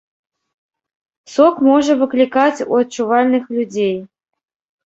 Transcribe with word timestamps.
Сок 1.33 1.55
можа 1.67 1.93
выклікаць 2.01 2.65
у 2.71 2.81
адчувальных 2.83 3.43
людзей. 3.59 3.95